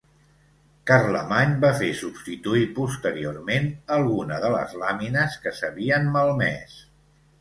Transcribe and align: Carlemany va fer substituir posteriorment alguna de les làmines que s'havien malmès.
Carlemany 0.91 1.51
va 1.65 1.69
fer 1.81 1.89
substituir 1.99 2.65
posteriorment 2.79 3.69
alguna 3.99 4.41
de 4.47 4.51
les 4.57 4.75
làmines 4.85 5.37
que 5.45 5.55
s'havien 5.61 6.11
malmès. 6.17 6.81